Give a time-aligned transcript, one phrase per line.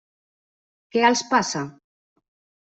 [0.95, 1.63] Què els passa?